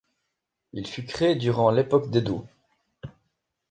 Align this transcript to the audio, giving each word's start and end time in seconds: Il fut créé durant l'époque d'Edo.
Il 0.73 0.87
fut 0.87 1.05
créé 1.05 1.35
durant 1.35 1.69
l'époque 1.69 2.09
d'Edo. 2.09 2.47